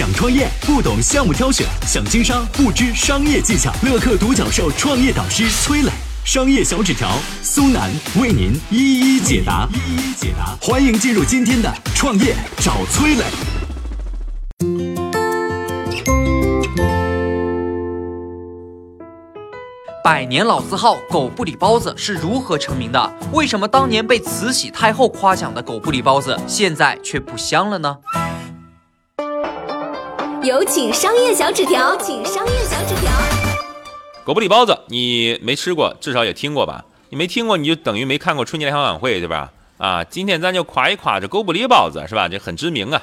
[0.00, 3.70] 想创业不懂项目挑选，想经商不知商业技巧。
[3.82, 5.90] 乐客独角兽创业导师崔磊，
[6.24, 7.06] 商业小纸条
[7.42, 9.68] 苏南为您一一解答。
[9.74, 13.24] 一一解答，欢迎进入今天的创业找崔磊。
[20.02, 23.12] 百年老字号狗不理包子是如何成名的？
[23.34, 27.98] 为什么当年被慈禧太后夸奖的狗不理包子，现在却不香了呢？
[30.42, 33.12] 有请商业小纸条，请商业小纸条。
[34.24, 36.82] 狗不理包子你没吃过，至少也听过吧？
[37.10, 39.50] 你没听过，你就等于没看过春节联欢晚会，对吧？
[39.76, 42.26] 啊，今天咱就夸一夸这狗不理包子，是吧？
[42.26, 43.02] 这很知名啊。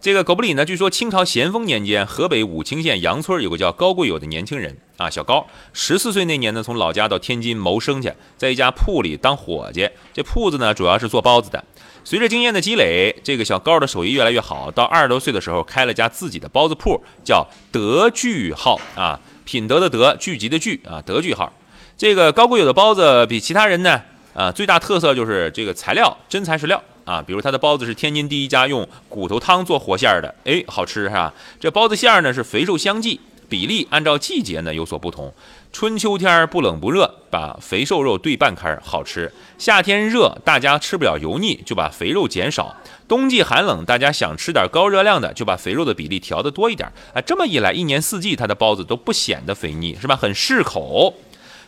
[0.00, 9.90] 这个狗不理呢，据说清朝咸丰年间，河北武清县杨村有个叫高贵友的年轻人啊，小高，十四岁那年呢，从老家到天津谋生去，在一家铺里当伙计。
[10.14, 11.64] 这铺子呢，主要是做包子的。
[12.04, 14.70] 随着经验的积累，这个小高的手艺越来越好。
[14.70, 21.52] 到二十多岁的时候，开了家自己的包子铺，叫德聚号啊，品德的德，聚集的聚啊，德聚号。
[21.96, 24.00] 这个高贵友的包子比其他人呢，
[24.32, 26.80] 啊，最大特色就是这个材料真材实料。
[27.08, 31.32] 啊，比如它的包子是天津第一家用骨头汤做活馅儿的，哎，好吃是吧？
[31.58, 35.32] 这包子馅儿呢是肥瘦相济，比例按照季节呢有所不同。
[35.72, 42.76] 春秋天不冷不热，把肥瘦肉对半开儿，好吃；夏天热，大家吃不了油腻，就把肥肉减少；
[43.08, 46.90] 冬季寒冷，大家想吃点高热量的，就把肥肉的比例调得多一点。
[47.14, 50.14] 啊，这么一来，一年四季它的包子都不显得肥腻，是吧？
[50.14, 51.14] 很适口。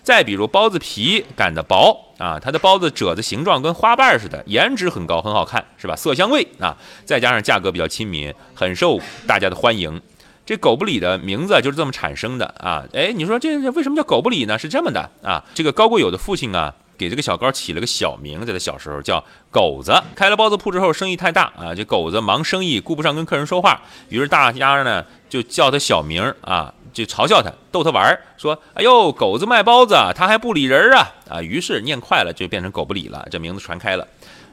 [0.03, 5.97] 再比如包子皮擀的薄啊，它的包子褶子形状跟花瓣似的，颜值很高，很好看，是吧？
[5.97, 10.01] 色香味啊，再加上价格比较亲民，很受大家的欢迎。
[10.47, 12.85] 这狗不理的名字就是这么产生的啊！
[12.93, 14.59] 哎，你说这为什么叫狗不理呢？
[14.59, 19.95] 是这么的啊，这个高贵友的父亲啊，给这个小高起了个小名，在他小时候叫狗子。
[20.17, 26.75] 开了包子铺之后，生意太大啊，这狗子忙生意，顾不上跟客人说话，于是大家呢就叫他小名啊。
[26.93, 34.05] 就嘲笑他，逗他玩儿，说：“哎呦，狗子卖包子，他还不理人啊！”啊，于是念快了，就变成狗不理了，这名字传开了。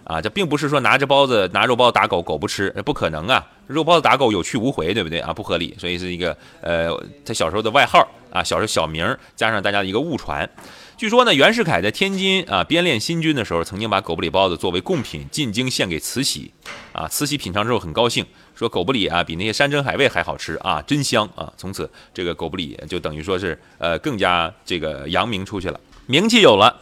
[0.04, 3.44] 啊，这并不是说拿着包子拿肉包打狗，狗不吃，不可能啊！
[3.68, 5.34] 肉包子打狗有去无回，对不对啊？
[5.34, 6.90] 不合理，所以是一个呃，
[7.26, 9.06] 他小时候的外号啊，小时候小名
[9.36, 10.50] 加上大家的一个误传。
[10.98, 16.52] 据说呢，袁世凯在天津啊编练新军的时候，曾经把狗不理包子作为贡品进京献给慈禧。
[16.92, 18.26] 啊，慈禧品尝之后很高兴，
[18.56, 21.54] 说狗不理啊比那些山珍海味还好吃啊，真香啊！
[21.56, 26.76] 从此这个狗不理就等于说是呃更加这个扬名出去了，名气有了。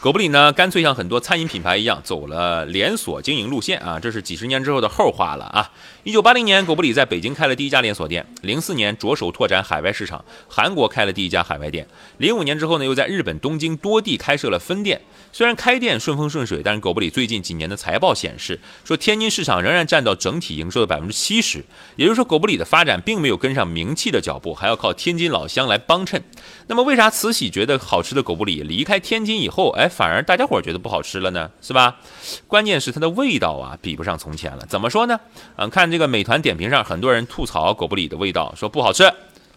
[0.00, 5.70] 狗不理呢，干脆像很多餐饮品牌一样，走了连锁经营路线啊，这是几十年之后的后话了啊。
[6.04, 15.02] 一九八零年，狗不理在北京开了第一家连锁店，零四年着手拓展海外市场，韩国开了第一家海外店，零五年之后呢，又在日本东京多地开设了分店。
[15.32, 21.62] 虽然开店顺风顺水，但是狗不理最近几年的财报显示，说天津市场仍然占到整体营收的百分之七十，
[21.96, 26.24] 也就是说，狗不理的发展并没有跟上名气的脚步，还要靠天津老乡来帮衬。
[26.68, 31.50] 那么，为啥慈禧觉得好吃的狗不理离开天津以后，哎，反而大家伙觉得不好吃了呢？
[31.60, 31.96] 是吧？
[32.46, 34.64] 关键是它的味道啊，比不上从前了。
[34.66, 35.20] 怎么说呢？
[35.56, 39.12] 嗯，看这个美团点评上，很多人吐槽狗不理的味道，说不好吃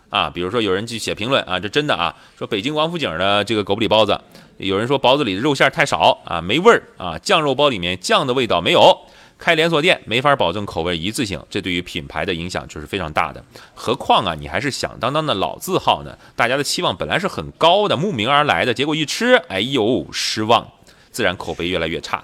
[0.09, 0.29] 啊。
[0.29, 4.19] 比如说有人去写评论啊，这真的啊，说北京王府井的这个狗不理包子。
[4.57, 8.97] 有人说包子里的肉馅太少啊，没味儿啊，酱肉包里面酱的味道没有。
[9.43, 13.43] 开连锁店没法保证口味一致性，这对于品牌的影响就是非常大的。
[13.75, 20.65] 何况啊，你还是响当当的老字号呢，大家的期望本来是很高的，慕名而来的，结果一吃，哎呦，失望，
[21.11, 22.23] 自然口碑越来越差。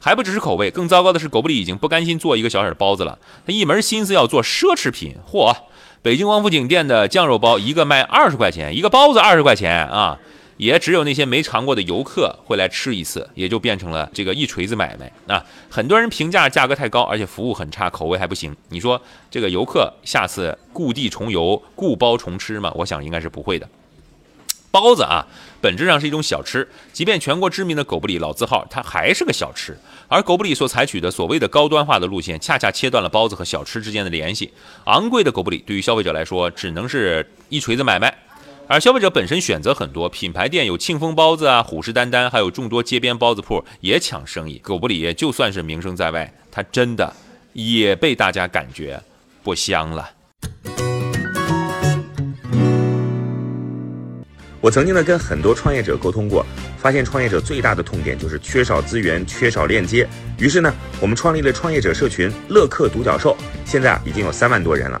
[0.00, 5.14] 还不只是口味，更糟糕的是，狗不理已经不甘心做一个小小的包子了，他一门心思要做奢侈品。
[5.30, 5.54] 嚯，
[6.02, 10.18] 北京王府井店的酱肉包一个卖二十块钱，一个包子二十块钱啊！
[10.58, 15.42] 也只有那些没尝过的游客会来吃一次，也就变成了这个一锤子买卖啊！
[15.70, 18.54] 很多人评价价格太高，而且服务很差，口味还不行。
[18.68, 22.70] 你说这个游客下次故地重游、故包重吃吗？
[22.74, 23.68] 我想应该是不会的。
[24.70, 25.26] 包子啊，
[25.62, 29.78] 本质上是一种小吃，即便全国知名的狗不理老字号，它还是个小吃。
[30.08, 34.52] 而狗不理所采取的所谓的高端化的路线，恰恰切断了包子和小吃之间的联系。
[34.84, 38.14] 昂贵的狗不理对于消费者来说，只能是一锤子买卖。
[38.70, 44.58] 而消费者本身选择很多，品牌店有庆丰包子啊、虎视眈眈，还有众多街边包子铺也抢生意。
[44.58, 47.10] 狗不理就算是名声在外，它真的
[47.54, 49.02] 也被大家感觉
[49.42, 50.10] 不香了。
[54.60, 56.44] 我曾经呢跟很多创业者沟通过，
[56.76, 60.06] 发现创业者最大的痛点就是缺少资源、缺少链接。
[60.38, 60.70] 于是呢，
[61.00, 63.34] 我们创立了创业者社群“乐客独角兽”，
[63.64, 65.00] 现在啊已经有三万多人了。